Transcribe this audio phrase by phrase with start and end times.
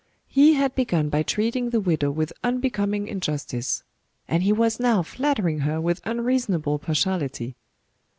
[0.27, 3.83] He had begun by treating the widow with unbecoming injustice;
[4.27, 7.55] and he was now flattering her with unreasonable partiality.